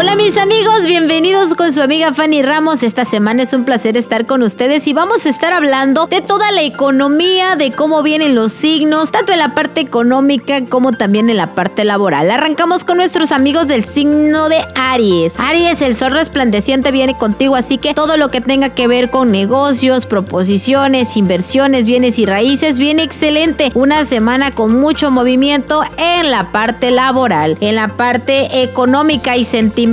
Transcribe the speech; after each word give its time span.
Hola 0.00 0.16
mis 0.16 0.38
amigos, 0.38 0.86
bienvenidos 0.86 1.52
con 1.54 1.74
su 1.74 1.82
amiga 1.82 2.14
Fanny 2.14 2.40
Ramos. 2.40 2.82
Esta 2.82 3.04
semana 3.04 3.42
es 3.42 3.52
un 3.52 3.66
placer 3.66 3.98
estar 3.98 4.24
con 4.24 4.42
ustedes 4.42 4.86
y 4.86 4.94
vamos 4.94 5.26
a 5.26 5.28
estar 5.28 5.52
hablando 5.52 6.06
de 6.06 6.22
toda 6.22 6.50
la 6.52 6.62
economía, 6.62 7.54
de 7.54 7.70
cómo 7.72 8.02
vienen 8.02 8.34
los 8.34 8.50
signos, 8.50 9.10
tanto 9.10 9.32
en 9.32 9.40
la 9.40 9.54
parte 9.54 9.82
económica 9.82 10.64
como 10.64 10.92
también 10.92 11.28
en 11.28 11.36
la 11.36 11.54
parte 11.54 11.84
laboral. 11.84 12.30
Arrancamos 12.30 12.86
con 12.86 12.96
nuestros 12.96 13.30
amigos 13.30 13.66
del 13.66 13.84
signo 13.84 14.48
de 14.48 14.64
Aries. 14.74 15.34
Aries, 15.36 15.82
el 15.82 15.94
sol 15.94 16.12
resplandeciente 16.12 16.92
viene 16.92 17.18
contigo, 17.18 17.54
así 17.54 17.76
que 17.76 17.92
todo 17.92 18.16
lo 18.16 18.30
que 18.30 18.40
tenga 18.40 18.70
que 18.70 18.88
ver 18.88 19.10
con 19.10 19.30
negocios, 19.30 20.06
proposiciones, 20.06 21.18
inversiones, 21.18 21.84
bienes 21.84 22.18
y 22.18 22.24
raíces, 22.24 22.78
viene 22.78 23.02
excelente. 23.02 23.70
Una 23.74 24.06
semana 24.06 24.50
con 24.50 24.80
mucho 24.80 25.10
movimiento 25.10 25.82
en 25.98 26.30
la 26.30 26.52
parte 26.52 26.90
laboral, 26.90 27.58
en 27.60 27.74
la 27.74 27.98
parte 27.98 28.62
económica 28.62 29.36
y 29.36 29.44
sentimental 29.44 29.89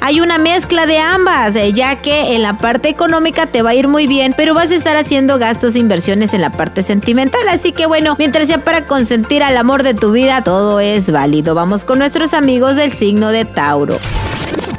hay 0.00 0.20
una 0.20 0.38
mezcla 0.38 0.86
de 0.86 0.98
ambas, 0.98 1.54
eh, 1.56 1.72
ya 1.74 1.96
que 1.96 2.34
en 2.34 2.42
la 2.42 2.56
parte 2.56 2.88
económica 2.88 3.46
te 3.46 3.60
va 3.60 3.70
a 3.70 3.74
ir 3.74 3.88
muy 3.88 4.06
bien, 4.06 4.34
pero 4.36 4.54
vas 4.54 4.70
a 4.70 4.74
estar 4.74 4.96
haciendo 4.96 5.38
gastos 5.38 5.74
e 5.74 5.80
inversiones 5.80 6.32
en 6.32 6.40
la 6.40 6.50
parte 6.50 6.82
sentimental. 6.82 7.46
Así 7.50 7.72
que 7.72 7.86
bueno, 7.86 8.14
mientras 8.18 8.46
sea 8.46 8.64
para 8.64 8.86
consentir 8.86 9.42
al 9.42 9.56
amor 9.56 9.82
de 9.82 9.92
tu 9.92 10.12
vida, 10.12 10.42
todo 10.42 10.80
es 10.80 11.10
válido. 11.10 11.54
Vamos 11.54 11.84
con 11.84 11.98
nuestros 11.98 12.32
amigos 12.32 12.74
del 12.74 12.92
signo 12.92 13.28
de 13.28 13.44
Tauro. 13.44 13.98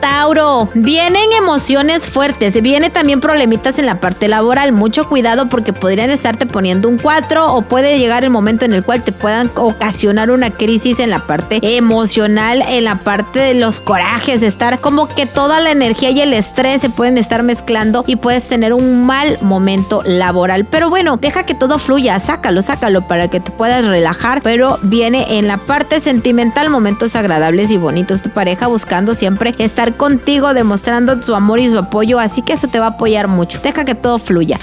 Tauro, 0.06 0.70
vienen 0.75 1.31
emociones 1.36 2.06
fuertes, 2.06 2.61
viene 2.61 2.92
también 2.92 3.22
problemitas 3.22 3.80
en 3.80 3.88
la 3.88 4.00
parte 4.00 4.28
laboral, 4.28 4.72
mucho 4.72 5.09
cuidado 5.09 5.50
porque 5.50 5.73
podrían 5.73 6.11
estarte 6.11 6.45
poniendo 6.45 6.89
un 6.89 7.00
4 7.00 7.56
o 7.56 7.64
puede 7.64 7.98
llegar 7.98 8.23
el 8.23 8.30
momento 8.30 8.66
en 8.66 8.73
el 8.73 8.83
cual 8.83 9.03
te 9.03 9.11
puedan 9.11 9.52
ocasionar 9.56 10.30
una 10.30 10.52
crisis 10.52 11.00
en 11.00 11.09
la 11.09 11.26
parte 11.26 11.59
emocional, 11.76 12.64
en 12.70 12.83
la 12.83 12.98
parte 12.98 13.39
de 13.39 13.56
los 13.56 13.81
corajes, 13.81 14.44
estar 14.44 14.80
como 14.80 15.08
que 15.08 15.26
toda 15.26 15.59
la 15.59 15.72
energía 15.72 16.11
y 16.11 16.22
el 16.22 16.33
estrés 16.33 16.81
se 16.81 16.92
pueden 16.92 17.17
estar 17.17 17.42
mezclando 17.42 18.03
y 18.06 18.17
puedes 18.17 18.44
tener 18.44 18.73
un 18.73 19.08
mal 19.08 19.39
momento 19.42 20.03
laboral. 20.06 20.66
Pero 20.66 20.92
bueno, 20.92 21.17
deja 21.17 21.48
que 21.48 21.56
todo 21.56 21.80
fluya, 21.80 22.20
sácalo, 22.20 22.61
sácalo 22.61 23.08
para 23.08 23.27
que 23.27 23.39
te 23.39 23.49
puedas 23.49 23.83
relajar, 23.83 24.44
pero 24.44 24.77
viene 24.83 25.39
en 25.39 25.48
la 25.48 25.58
parte 25.58 25.99
sentimental 25.99 26.70
momentos 26.70 27.15
agradables 27.15 27.71
y 27.71 27.77
bonitos. 27.77 28.21
Tu 28.21 28.30
pareja 28.30 28.67
buscando 28.67 29.15
siempre 29.15 29.55
estar 29.58 29.95
contigo 29.95 30.54
demostrando 30.54 31.20
tu 31.20 31.36
amor 31.36 31.60
y 31.60 31.70
su 31.70 31.78
apoyo, 31.78 32.20
así 32.20 32.42
que 32.42 32.54
eso 32.54 32.67
te 32.67 32.80
va 32.80 32.86
a 32.86 32.89
apoyar 32.89 33.28
mucho. 33.28 33.60
Deja 33.61 33.86
que 33.86 33.95
todo 33.95 34.20
fluya. 34.20 34.60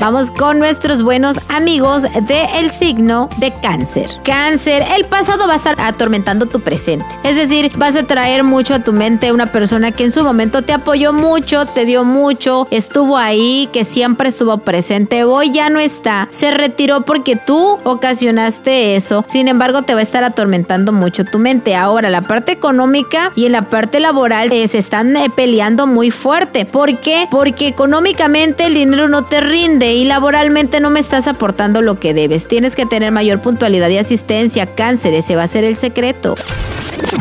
Vamos 0.00 0.30
con 0.30 0.58
nuestros 0.58 1.02
buenos 1.02 1.38
amigos 1.50 2.04
del 2.04 2.46
el 2.56 2.70
signo 2.70 3.28
de 3.36 3.52
cáncer. 3.52 4.08
Cáncer, 4.24 4.82
el 4.96 5.04
pasado 5.04 5.46
va 5.46 5.52
a 5.52 5.56
estar 5.56 5.74
atormentando 5.78 6.46
tu 6.46 6.60
presente. 6.60 7.04
Es 7.22 7.36
decir, 7.36 7.70
vas 7.76 7.96
a 7.96 8.04
traer 8.04 8.42
mucho 8.42 8.72
a 8.72 8.78
tu 8.78 8.94
mente 8.94 9.30
una 9.30 9.52
persona 9.52 9.92
que 9.92 10.04
en 10.04 10.10
su 10.10 10.24
momento 10.24 10.62
te 10.62 10.72
apoyó 10.72 11.12
mucho, 11.12 11.66
te 11.66 11.84
dio 11.84 12.04
mucho, 12.04 12.66
estuvo 12.70 13.18
ahí, 13.18 13.68
que 13.74 13.84
siempre 13.84 14.30
estuvo 14.30 14.56
presente. 14.56 15.24
Hoy 15.24 15.50
ya 15.50 15.68
no 15.68 15.80
está. 15.80 16.28
Se 16.30 16.50
retiró 16.50 17.02
porque 17.02 17.36
tú 17.36 17.78
ocasionaste 17.84 18.96
eso. 18.96 19.22
Sin 19.28 19.48
embargo, 19.48 19.82
te 19.82 19.92
va 19.92 20.00
a 20.00 20.02
estar 20.02 20.24
atormentando 20.24 20.92
mucho 20.92 21.24
tu 21.24 21.38
mente. 21.38 21.76
Ahora, 21.76 22.08
la 22.08 22.22
parte 22.22 22.52
económica 22.52 23.32
y 23.36 23.44
en 23.44 23.52
la 23.52 23.68
parte 23.68 24.00
laboral 24.00 24.50
eh, 24.50 24.66
se 24.66 24.78
están 24.78 25.14
eh, 25.14 25.28
peleando 25.28 25.86
muy 25.86 26.10
fuerte. 26.10 26.64
¿Por 26.64 27.00
qué? 27.00 27.28
Porque 27.30 27.68
económicamente 27.68 28.64
el 28.64 28.72
dinero 28.72 29.06
no 29.06 29.26
te 29.26 29.42
rinde 29.42 29.89
y 29.94 30.04
laboralmente 30.04 30.80
no 30.80 30.90
me 30.90 31.00
estás 31.00 31.26
aportando 31.26 31.82
lo 31.82 31.98
que 31.98 32.14
debes. 32.14 32.48
Tienes 32.48 32.76
que 32.76 32.86
tener 32.86 33.12
mayor 33.12 33.40
puntualidad 33.40 33.88
y 33.88 33.98
asistencia. 33.98 34.74
Cáncer, 34.74 35.14
ese 35.14 35.36
va 35.36 35.44
a 35.44 35.48
ser 35.48 35.64
el 35.64 35.76
secreto. 35.76 36.34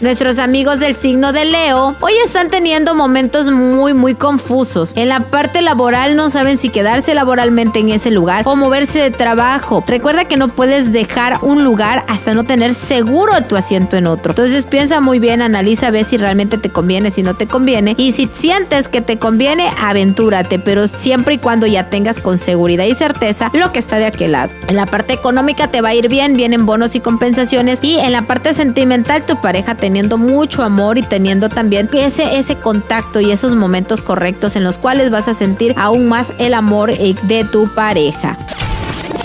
Nuestros 0.01 0.39
amigos 0.39 0.79
del 0.79 0.95
signo 0.95 1.33
de 1.33 1.43
Leo 1.43 1.93
hoy 1.99 2.13
están 2.23 2.49
teniendo 2.49 2.95
momentos 2.95 3.51
muy 3.51 3.93
muy 3.93 4.15
confusos. 4.15 4.93
En 4.95 5.09
la 5.09 5.29
parte 5.29 5.61
laboral 5.61 6.15
no 6.15 6.29
saben 6.29 6.57
si 6.57 6.69
quedarse 6.69 7.13
laboralmente 7.13 7.79
en 7.79 7.89
ese 7.89 8.09
lugar 8.09 8.43
o 8.45 8.55
moverse 8.55 8.99
de 8.99 9.11
trabajo. 9.11 9.83
Recuerda 9.85 10.23
que 10.23 10.37
no 10.37 10.47
puedes 10.47 10.93
dejar 10.93 11.39
un 11.41 11.65
lugar 11.65 12.05
hasta 12.07 12.33
no 12.33 12.45
tener 12.45 12.75
seguro 12.75 13.33
tu 13.43 13.57
asiento 13.57 13.97
en 13.97 14.07
otro. 14.07 14.31
Entonces 14.31 14.63
piensa 14.65 15.01
muy 15.01 15.19
bien, 15.19 15.41
analiza, 15.41 15.91
ve 15.91 16.05
si 16.05 16.15
realmente 16.15 16.57
te 16.57 16.69
conviene, 16.69 17.11
si 17.11 17.21
no 17.21 17.33
te 17.33 17.45
conviene. 17.45 17.95
Y 17.97 18.13
si 18.13 18.27
sientes 18.27 18.87
que 18.87 19.01
te 19.01 19.19
conviene, 19.19 19.69
aventúrate, 19.81 20.59
pero 20.59 20.87
siempre 20.87 21.33
y 21.33 21.37
cuando 21.39 21.67
ya 21.67 21.89
tengas 21.89 22.19
con 22.19 22.37
seguridad 22.37 22.85
y 22.85 22.95
certeza 22.95 23.51
lo 23.53 23.73
que 23.73 23.79
está 23.79 23.97
de 23.97 24.05
aquel 24.05 24.31
lado. 24.31 24.53
En 24.69 24.77
la 24.77 24.85
parte 24.85 25.13
económica 25.13 25.69
te 25.69 25.81
va 25.81 25.89
a 25.89 25.93
ir 25.93 26.07
bien, 26.07 26.37
vienen 26.37 26.65
bonos 26.65 26.95
y 26.95 27.01
compensaciones. 27.01 27.79
Y 27.81 27.97
en 27.97 28.13
la 28.13 28.21
parte 28.21 28.53
sentimental 28.53 29.25
tu 29.25 29.41
pareja 29.41 29.75
teniendo 29.79 30.17
mucho 30.17 30.63
amor 30.63 30.97
y 30.97 31.03
teniendo 31.03 31.49
también 31.49 31.89
ese, 31.93 32.37
ese 32.37 32.57
contacto 32.57 33.19
y 33.19 33.31
esos 33.31 33.55
momentos 33.55 34.01
correctos 34.01 34.55
en 34.55 34.63
los 34.63 34.77
cuales 34.77 35.11
vas 35.11 35.27
a 35.27 35.33
sentir 35.33 35.73
aún 35.77 36.07
más 36.07 36.33
el 36.37 36.53
amor 36.53 36.91
eh, 36.91 37.15
de 37.23 37.43
tu 37.43 37.67
pareja. 37.73 38.37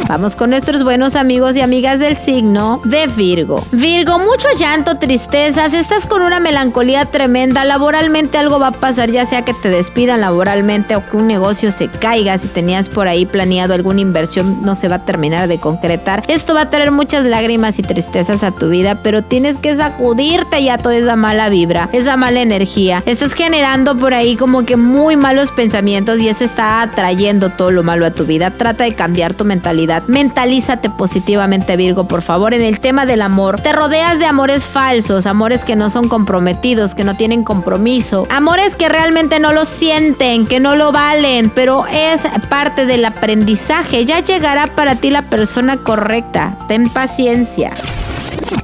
Vamos 0.06 0.36
con 0.36 0.50
nuestros 0.50 0.84
buenos 0.84 1.16
amigos 1.16 1.56
y 1.56 1.62
amigas 1.62 1.98
del 1.98 2.18
signo 2.18 2.82
de 2.84 3.06
Virgo. 3.06 3.66
Virgo, 3.72 4.18
mucho 4.18 4.48
llanto, 4.56 4.96
tristezas, 4.96 5.72
estás 5.72 6.04
con 6.04 6.20
una 6.20 6.40
melancolía 6.40 7.06
tremenda, 7.06 7.64
laboralmente 7.64 8.36
algo 8.36 8.58
va 8.58 8.68
a 8.68 8.72
pasar, 8.72 9.10
ya 9.10 9.24
sea 9.24 9.46
que 9.46 9.54
te 9.54 9.70
despidan 9.70 10.20
laboralmente 10.20 10.94
o 10.94 11.08
que 11.08 11.16
un 11.16 11.26
negocio 11.26 11.70
se 11.70 11.88
caiga, 11.88 12.36
si 12.36 12.48
tenías 12.48 12.90
por 12.90 13.08
ahí 13.08 13.24
planeado 13.24 13.72
alguna 13.72 14.02
inversión 14.02 14.60
no 14.62 14.74
se 14.74 14.88
va 14.88 14.96
a 14.96 15.04
terminar 15.06 15.48
de 15.48 15.58
concretar. 15.58 16.22
Esto 16.28 16.54
va 16.54 16.62
a 16.62 16.70
traer 16.70 16.90
muchas 16.90 17.24
lágrimas 17.24 17.78
y 17.78 17.82
tristezas 17.82 18.42
a 18.42 18.50
tu 18.50 18.68
vida, 18.68 18.96
pero 19.02 19.22
tienes 19.22 19.56
que 19.56 19.74
sacudirte 19.74 20.62
ya 20.62 20.76
toda 20.76 20.96
esa 20.96 21.16
mala 21.16 21.48
vibra, 21.48 21.88
esa 21.92 22.18
mala 22.18 22.42
energía. 22.42 23.02
Estás 23.06 23.32
generando 23.32 23.96
por 23.96 24.12
ahí 24.12 24.36
como 24.36 24.66
que 24.66 24.76
muy 24.76 25.16
malos 25.16 25.50
pensamientos 25.50 26.20
y 26.20 26.28
eso 26.28 26.44
está 26.44 26.82
atrayendo 26.82 27.50
todo 27.50 27.70
lo 27.70 27.82
malo 27.82 28.04
a 28.04 28.10
tu 28.10 28.26
vida. 28.26 28.50
Trata 28.50 28.84
de 28.84 28.94
cambiar 28.94 29.32
tu 29.32 29.46
mentalidad 29.46 29.93
Mentalízate 30.06 30.90
positivamente, 30.90 31.76
Virgo, 31.76 32.04
por 32.04 32.22
favor, 32.22 32.54
en 32.54 32.62
el 32.62 32.80
tema 32.80 33.06
del 33.06 33.22
amor. 33.22 33.60
Te 33.60 33.72
rodeas 33.72 34.18
de 34.18 34.26
amores 34.26 34.64
falsos, 34.64 35.26
amores 35.26 35.64
que 35.64 35.76
no 35.76 35.90
son 35.90 36.08
comprometidos, 36.08 36.94
que 36.94 37.04
no 37.04 37.16
tienen 37.16 37.44
compromiso, 37.44 38.26
amores 38.30 38.76
que 38.76 38.88
realmente 38.88 39.40
no 39.40 39.52
lo 39.52 39.64
sienten, 39.64 40.46
que 40.46 40.60
no 40.60 40.76
lo 40.76 40.92
valen, 40.92 41.50
pero 41.50 41.86
es 41.86 42.22
parte 42.48 42.86
del 42.86 43.04
aprendizaje. 43.04 44.04
Ya 44.04 44.20
llegará 44.20 44.66
para 44.68 44.96
ti 44.96 45.10
la 45.10 45.22
persona 45.22 45.76
correcta. 45.76 46.56
Ten 46.68 46.88
paciencia. 46.88 47.72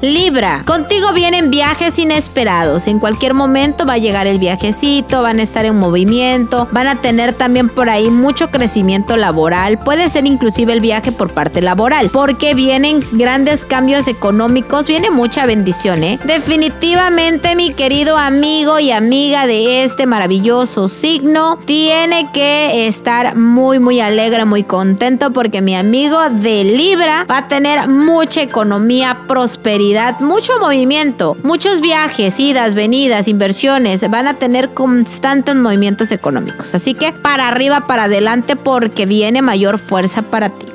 Libra, 0.00 0.62
contigo 0.66 1.12
vienen 1.12 1.50
viajes 1.50 1.98
inesperados. 1.98 2.87
En 2.87 2.98
cualquier 3.00 3.34
momento 3.34 3.84
va 3.84 3.94
a 3.94 3.98
llegar 3.98 4.26
el 4.26 4.38
viajecito, 4.38 5.22
van 5.22 5.40
a 5.40 5.42
estar 5.42 5.66
en 5.66 5.76
movimiento, 5.76 6.69
van 6.72 6.87
a 6.87 7.00
tener 7.02 7.34
también 7.34 7.69
por 7.69 7.90
ahí 7.90 8.08
mucho 8.10 8.50
crecimiento 8.50 9.16
laboral. 9.16 9.78
Puede 9.78 10.08
ser 10.08 10.26
inclusive 10.26 10.72
el 10.72 10.81
viaje 10.81 11.12
por 11.12 11.34
parte 11.34 11.60
laboral, 11.60 12.10
porque 12.10 12.54
vienen 12.54 13.00
grandes 13.12 13.64
cambios 13.64 14.08
económicos, 14.08 14.87
viene 14.87 15.10
mucha 15.10 15.44
bendición, 15.44 16.02
¿eh? 16.02 16.19
Definitivamente, 16.25 17.54
mi 17.54 17.75
querido 17.75 18.16
amigo 18.16 18.78
y 18.78 18.92
amiga 18.92 19.46
de 19.46 19.84
este 19.84 20.06
maravilloso 20.06 20.88
signo, 20.88 21.58
tiene 21.66 22.31
que 22.32 22.87
estar 22.87 23.37
muy, 23.37 23.78
muy 23.78 24.00
alegre, 24.00 24.44
muy 24.44 24.62
contento, 24.62 25.32
porque 25.32 25.60
mi 25.60 25.75
amigo 25.75 26.19
de 26.31 26.64
Libra 26.64 27.26
va 27.31 27.38
a 27.38 27.48
tener 27.48 27.88
mucha 27.88 28.40
economía, 28.42 29.25
prosperidad 29.26 29.79
mucho 30.20 30.58
movimiento, 30.60 31.36
muchos 31.42 31.80
viajes, 31.80 32.38
idas, 32.38 32.74
venidas, 32.74 33.28
inversiones, 33.28 34.08
van 34.10 34.26
a 34.26 34.34
tener 34.34 34.74
constantes 34.74 35.56
movimientos 35.56 36.12
económicos. 36.12 36.74
Así 36.74 36.94
que 36.94 37.12
para 37.12 37.48
arriba, 37.48 37.86
para 37.86 38.04
adelante, 38.04 38.56
porque 38.56 39.06
viene 39.06 39.40
mayor 39.42 39.78
fuerza 39.78 40.22
para 40.22 40.50
ti. 40.50 40.66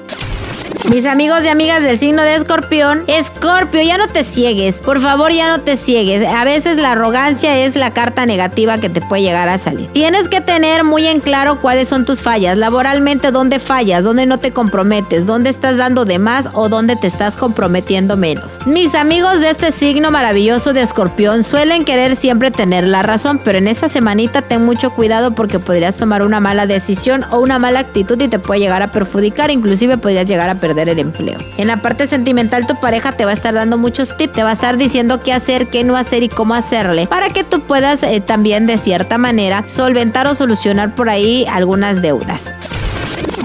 Mis 0.89 1.07
amigos 1.07 1.39
y 1.43 1.47
amigas 1.47 1.81
del 1.81 1.97
signo 1.97 2.21
de 2.21 2.35
escorpión, 2.35 3.05
escorpio, 3.07 3.81
ya 3.81 3.97
no 3.97 4.07
te 4.07 4.23
ciegues, 4.23 4.81
por 4.81 5.01
favor 5.01 5.31
ya 5.31 5.49
no 5.49 5.61
te 5.61 5.77
ciegues. 5.77 6.23
A 6.23 6.43
veces 6.45 6.77
la 6.77 6.91
arrogancia 6.91 7.57
es 7.57 7.75
la 7.75 7.91
carta 7.91 8.27
negativa 8.27 8.77
que 8.77 8.89
te 8.89 9.01
puede 9.01 9.23
llegar 9.23 9.49
a 9.49 9.57
salir. 9.57 9.91
Tienes 9.93 10.29
que 10.29 10.41
tener 10.41 10.83
muy 10.83 11.07
en 11.07 11.21
claro 11.21 11.59
cuáles 11.59 11.89
son 11.89 12.05
tus 12.05 12.21
fallas, 12.21 12.59
laboralmente 12.59 13.31
dónde 13.31 13.57
fallas, 13.57 14.03
dónde 14.03 14.27
no 14.27 14.37
te 14.37 14.51
comprometes, 14.51 15.25
dónde 15.25 15.49
estás 15.49 15.75
dando 15.75 16.05
de 16.05 16.19
más 16.19 16.49
o 16.53 16.69
dónde 16.69 16.95
te 16.95 17.07
estás 17.07 17.35
comprometiendo 17.35 18.15
menos. 18.15 18.59
Mis 18.67 18.93
amigos 18.93 19.39
de 19.39 19.49
este 19.49 19.71
signo 19.71 20.11
maravilloso 20.11 20.71
de 20.71 20.81
escorpión 20.81 21.43
suelen 21.43 21.83
querer 21.83 22.15
siempre 22.15 22.51
tener 22.51 22.87
la 22.87 23.01
razón, 23.01 23.41
pero 23.43 23.57
en 23.57 23.67
esta 23.67 23.89
semanita 23.89 24.43
ten 24.43 24.63
mucho 24.63 24.93
cuidado 24.93 25.33
porque 25.33 25.57
podrías 25.57 25.95
tomar 25.95 26.21
una 26.21 26.39
mala 26.39 26.67
decisión 26.67 27.25
o 27.31 27.39
una 27.39 27.57
mala 27.57 27.79
actitud 27.79 28.21
y 28.21 28.27
te 28.27 28.37
puede 28.37 28.59
llegar 28.59 28.83
a 28.83 28.91
perjudicar, 28.91 29.49
inclusive 29.49 29.97
podrías 29.97 30.27
llegar 30.27 30.51
a 30.51 30.55
perder 30.55 30.74
el 30.83 30.99
empleo. 30.99 31.37
En 31.57 31.67
la 31.67 31.81
parte 31.81 32.07
sentimental 32.07 32.67
tu 32.67 32.75
pareja 32.79 33.11
te 33.11 33.25
va 33.25 33.31
a 33.31 33.33
estar 33.33 33.53
dando 33.53 33.77
muchos 33.77 34.15
tips, 34.17 34.33
te 34.33 34.43
va 34.43 34.49
a 34.49 34.53
estar 34.53 34.77
diciendo 34.77 35.21
qué 35.23 35.33
hacer, 35.33 35.67
qué 35.67 35.83
no 35.83 35.95
hacer 35.95 36.23
y 36.23 36.29
cómo 36.29 36.53
hacerle, 36.53 37.07
para 37.07 37.29
que 37.29 37.43
tú 37.43 37.61
puedas 37.61 38.03
eh, 38.03 38.21
también 38.21 38.67
de 38.67 38.77
cierta 38.77 39.17
manera 39.17 39.63
solventar 39.67 40.27
o 40.27 40.35
solucionar 40.35 40.95
por 40.95 41.09
ahí 41.09 41.45
algunas 41.49 42.01
deudas. 42.01 42.53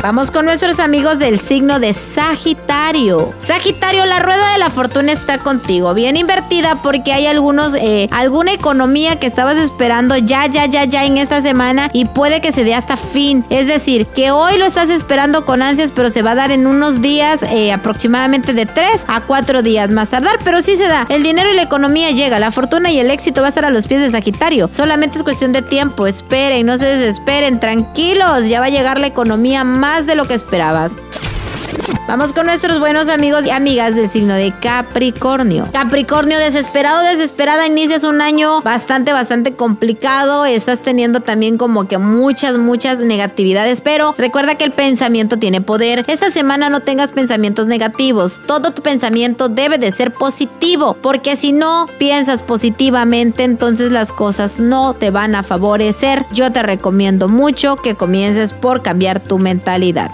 Vamos 0.03 0.31
con 0.31 0.47
nuestros 0.47 0.79
amigos 0.79 1.19
del 1.19 1.39
signo 1.39 1.79
de 1.79 1.93
Sagitario. 1.93 3.35
Sagitario, 3.37 4.07
la 4.07 4.19
rueda 4.19 4.53
de 4.53 4.59
la 4.59 4.71
fortuna 4.71 5.13
está 5.13 5.37
contigo, 5.37 5.93
bien 5.93 6.17
invertida 6.17 6.77
porque 6.83 7.13
hay 7.13 7.27
algunos, 7.27 7.75
eh, 7.75 8.09
alguna 8.11 8.53
economía 8.53 9.17
que 9.17 9.27
estabas 9.27 9.57
esperando 9.57 10.17
ya, 10.17 10.47
ya, 10.47 10.65
ya, 10.65 10.85
ya 10.85 11.05
en 11.05 11.19
esta 11.19 11.43
semana 11.43 11.91
y 11.93 12.07
puede 12.07 12.41
que 12.41 12.51
se 12.51 12.65
dé 12.65 12.75
hasta 12.75 12.97
fin. 12.97 13.45
Es 13.51 13.67
decir, 13.67 14.07
que 14.07 14.31
hoy 14.31 14.57
lo 14.57 14.65
estás 14.65 14.89
esperando 14.89 15.45
con 15.45 15.61
ansias, 15.61 15.93
pero 15.93 16.09
se 16.09 16.23
va 16.23 16.31
a 16.31 16.35
dar 16.35 16.51
en 16.51 16.67
unos 16.67 17.03
días, 17.03 17.43
eh, 17.43 17.71
aproximadamente 17.71 18.55
de 18.55 18.65
3 18.65 19.05
a 19.07 19.21
4 19.21 19.63
días 19.63 19.91
más 19.91 20.09
tardar, 20.09 20.39
pero 20.43 20.63
sí 20.63 20.77
se 20.77 20.89
da. 20.89 21.07
El 21.11 21.23
dinero 21.23 21.51
y 21.51 21.55
la 21.55 21.63
economía 21.63 22.11
llega, 22.11 22.39
la 22.39 22.51
fortuna 22.51 22.91
y 22.91 22.99
el 22.99 23.11
éxito 23.11 23.43
va 23.43 23.49
a 23.49 23.51
estar 23.51 23.67
a 23.67 23.71
los 23.71 23.87
pies 23.87 24.01
de 24.01 24.11
Sagitario. 24.11 24.69
Solamente 24.73 25.19
es 25.19 25.25
cuestión 25.25 25.53
de 25.53 25.61
tiempo, 25.61 26.07
esperen, 26.07 26.65
no 26.65 26.79
se 26.79 26.87
desesperen, 26.87 27.61
tranquilos, 27.61 28.49
ya 28.49 28.61
va 28.61 28.67
a 28.67 28.71
llegar 28.71 28.99
la 28.99 29.07
economía 29.07 29.63
más 29.79 30.07
de 30.07 30.15
lo 30.15 30.27
que 30.27 30.35
esperabas. 30.35 30.97
Vamos 32.11 32.33
con 32.33 32.47
nuestros 32.47 32.81
buenos 32.81 33.09
amigos 33.09 33.47
y 33.47 33.51
amigas 33.51 33.95
del 33.95 34.09
signo 34.09 34.35
de 34.35 34.53
Capricornio. 34.61 35.69
Capricornio, 35.73 36.41
desesperado, 36.41 37.03
desesperada, 37.03 37.69
inicias 37.69 38.03
un 38.03 38.21
año 38.21 38.63
bastante, 38.63 39.13
bastante 39.13 39.55
complicado. 39.55 40.45
Estás 40.45 40.83
teniendo 40.83 41.21
también 41.21 41.57
como 41.57 41.87
que 41.87 41.99
muchas, 41.99 42.59
muchas 42.59 42.99
negatividades, 42.99 43.81
pero 43.81 44.13
recuerda 44.19 44.57
que 44.57 44.65
el 44.65 44.73
pensamiento 44.73 45.39
tiene 45.39 45.61
poder. 45.61 46.05
Esta 46.09 46.33
semana 46.33 46.69
no 46.69 46.81
tengas 46.81 47.13
pensamientos 47.13 47.69
negativos. 47.69 48.41
Todo 48.45 48.73
tu 48.73 48.83
pensamiento 48.83 49.49
debe 49.49 49.79
de 49.79 49.93
ser 49.93 50.13
positivo, 50.13 50.97
porque 51.01 51.37
si 51.37 51.53
no 51.53 51.87
piensas 51.99 52.43
positivamente, 52.43 53.45
entonces 53.45 53.93
las 53.93 54.13
cosas 54.13 54.59
no 54.59 54.95
te 54.95 55.13
van 55.13 55.37
a 55.37 55.45
favorecer. 55.45 56.27
Yo 56.33 56.51
te 56.51 56.65
recomiendo 56.65 57.29
mucho 57.29 57.77
que 57.77 57.95
comiences 57.95 58.53
por 58.53 58.83
cambiar 58.83 59.21
tu 59.21 59.39
mentalidad. 59.39 60.11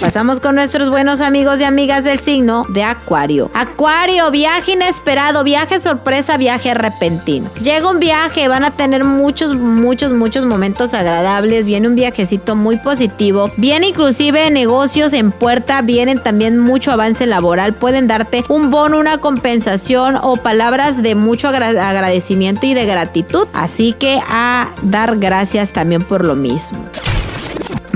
Pasamos 0.00 0.40
con 0.40 0.54
nuestros 0.54 0.90
buenos 0.90 1.20
amigos 1.20 1.58
y 1.58 1.64
amigas 1.64 2.04
del 2.04 2.20
signo 2.20 2.64
de 2.68 2.84
Acuario. 2.84 3.50
Acuario, 3.54 4.30
viaje 4.30 4.72
inesperado, 4.72 5.42
viaje 5.42 5.80
sorpresa, 5.80 6.36
viaje 6.36 6.74
repentino. 6.74 7.50
Llega 7.60 7.90
un 7.90 7.98
viaje, 7.98 8.46
van 8.46 8.64
a 8.64 8.70
tener 8.70 9.04
muchos, 9.04 9.56
muchos, 9.56 10.12
muchos 10.12 10.44
momentos 10.44 10.92
agradables. 10.92 11.64
Viene 11.64 11.88
un 11.88 11.94
viajecito 11.94 12.56
muy 12.56 12.76
positivo. 12.76 13.50
Viene 13.56 13.88
inclusive 13.88 14.50
negocios 14.50 15.12
en 15.12 15.32
puerta, 15.32 15.82
vienen 15.82 16.22
también 16.22 16.58
mucho 16.58 16.92
avance 16.92 17.26
laboral. 17.26 17.74
Pueden 17.74 18.06
darte 18.06 18.44
un 18.48 18.70
bono, 18.70 18.98
una 18.98 19.18
compensación 19.18 20.16
o 20.22 20.36
palabras 20.36 21.02
de 21.02 21.14
mucho 21.14 21.48
agradecimiento 21.48 22.66
y 22.66 22.74
de 22.74 22.84
gratitud. 22.84 23.48
Así 23.54 23.92
que 23.94 24.20
a 24.28 24.72
dar 24.82 25.16
gracias 25.18 25.72
también 25.72 26.02
por 26.02 26.24
lo 26.24 26.36
mismo. 26.36 26.84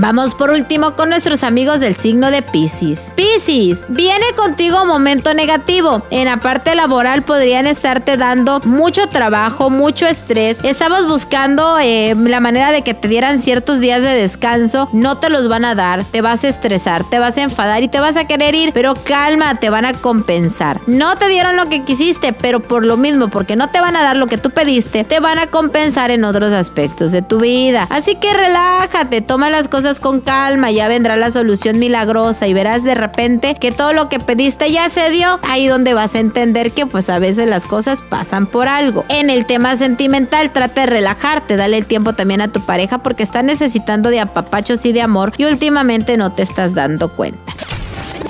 Vamos 0.01 0.33
por 0.33 0.49
último 0.49 0.95
con 0.95 1.09
nuestros 1.09 1.43
amigos 1.43 1.79
del 1.79 1.95
signo 1.95 2.31
de 2.31 2.41
Pisces. 2.41 3.13
Pisces, 3.15 3.85
viene 3.87 4.25
contigo 4.35 4.81
un 4.81 4.87
momento 4.87 5.35
negativo. 5.35 6.01
En 6.09 6.25
la 6.25 6.37
parte 6.37 6.73
laboral 6.73 7.21
podrían 7.21 7.67
estarte 7.67 8.17
dando 8.17 8.61
mucho 8.61 9.05
trabajo, 9.09 9.69
mucho 9.69 10.07
estrés. 10.07 10.57
Estabas 10.63 11.05
buscando 11.05 11.77
eh, 11.77 12.15
la 12.17 12.39
manera 12.39 12.71
de 12.71 12.81
que 12.81 12.95
te 12.95 13.09
dieran 13.09 13.37
ciertos 13.37 13.79
días 13.79 14.01
de 14.01 14.15
descanso. 14.15 14.89
No 14.91 15.19
te 15.19 15.29
los 15.29 15.47
van 15.47 15.65
a 15.65 15.75
dar. 15.75 16.03
Te 16.03 16.21
vas 16.21 16.43
a 16.45 16.47
estresar, 16.47 17.07
te 17.07 17.19
vas 17.19 17.37
a 17.37 17.43
enfadar 17.43 17.83
y 17.83 17.87
te 17.87 17.99
vas 17.99 18.17
a 18.17 18.25
querer 18.25 18.55
ir. 18.55 18.71
Pero 18.73 18.95
calma, 18.95 19.53
te 19.59 19.69
van 19.69 19.85
a 19.85 19.93
compensar. 19.93 20.81
No 20.87 21.15
te 21.15 21.27
dieron 21.27 21.55
lo 21.55 21.69
que 21.69 21.83
quisiste, 21.83 22.33
pero 22.33 22.59
por 22.59 22.87
lo 22.87 22.97
mismo, 22.97 23.27
porque 23.27 23.55
no 23.55 23.69
te 23.69 23.79
van 23.79 23.95
a 23.95 24.01
dar 24.01 24.15
lo 24.15 24.25
que 24.25 24.39
tú 24.39 24.49
pediste, 24.49 25.03
te 25.03 25.19
van 25.19 25.37
a 25.37 25.45
compensar 25.45 26.09
en 26.09 26.23
otros 26.23 26.53
aspectos 26.53 27.11
de 27.11 27.21
tu 27.21 27.39
vida. 27.39 27.85
Así 27.91 28.15
que 28.15 28.33
relájate, 28.33 29.21
toma 29.21 29.51
las 29.51 29.67
con 29.99 30.21
calma, 30.21 30.71
ya 30.71 30.87
vendrá 30.87 31.15
la 31.15 31.31
solución 31.31 31.79
milagrosa 31.79 32.47
y 32.47 32.53
verás 32.53 32.83
de 32.83 32.95
repente 32.95 33.55
que 33.59 33.71
todo 33.71 33.93
lo 33.93 34.09
que 34.09 34.19
pediste 34.19 34.71
ya 34.71 34.89
se 34.89 35.09
dio. 35.09 35.39
Ahí 35.43 35.67
donde 35.67 35.93
vas 35.93 36.15
a 36.15 36.19
entender 36.19 36.71
que 36.71 36.85
pues 36.85 37.09
a 37.09 37.19
veces 37.19 37.47
las 37.47 37.65
cosas 37.65 38.01
pasan 38.01 38.47
por 38.47 38.67
algo. 38.67 39.05
En 39.09 39.29
el 39.29 39.45
tema 39.45 39.75
sentimental, 39.75 40.51
trata 40.51 40.81
de 40.81 40.87
relajarte, 40.87 41.57
dale 41.57 41.77
el 41.77 41.85
tiempo 41.85 42.13
también 42.13 42.41
a 42.41 42.51
tu 42.51 42.61
pareja 42.61 42.99
porque 42.99 43.23
está 43.23 43.43
necesitando 43.43 44.09
de 44.09 44.21
apapachos 44.21 44.85
y 44.85 44.93
de 44.93 45.01
amor 45.01 45.33
y 45.37 45.45
últimamente 45.45 46.17
no 46.17 46.31
te 46.31 46.43
estás 46.43 46.73
dando 46.73 47.09
cuenta. 47.09 47.53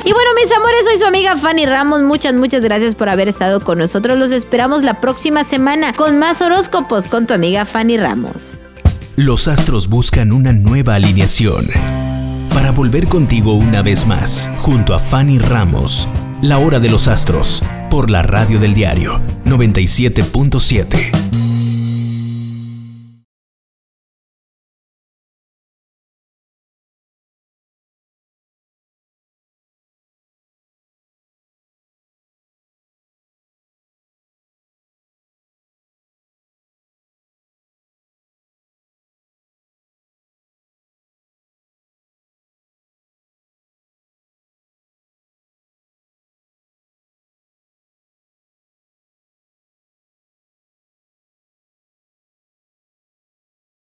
Y 0.03 0.13
bueno, 0.13 0.31
mis 0.35 0.51
amores, 0.51 0.83
soy 0.85 0.97
su 0.97 1.05
amiga 1.05 1.37
Fanny 1.37 1.65
Ramos. 1.67 2.01
Muchas, 2.01 2.33
muchas 2.33 2.61
gracias 2.61 2.95
por 2.95 3.09
haber 3.09 3.27
estado 3.27 3.59
con 3.59 3.77
nosotros. 3.77 4.17
Los 4.17 4.31
esperamos 4.31 4.83
la 4.83 4.99
próxima 4.99 5.43
semana 5.43 5.93
con 5.93 6.17
más 6.17 6.41
horóscopos 6.41 7.07
con 7.07 7.27
tu 7.27 7.35
amiga 7.35 7.65
Fanny 7.65 7.97
Ramos. 7.97 8.57
Los 9.17 9.49
astros 9.49 9.89
buscan 9.89 10.31
una 10.31 10.53
nueva 10.53 10.95
alineación 10.95 11.65
para 12.53 12.71
volver 12.71 13.07
contigo 13.07 13.53
una 13.53 13.81
vez 13.81 14.07
más, 14.07 14.49
junto 14.59 14.93
a 14.93 14.99
Fanny 14.99 15.37
Ramos. 15.37 16.07
La 16.41 16.59
hora 16.59 16.79
de 16.79 16.89
los 16.89 17.09
astros, 17.09 17.61
por 17.89 18.09
la 18.09 18.23
radio 18.23 18.57
del 18.57 18.73
diario 18.73 19.19
97.7. 19.45 21.50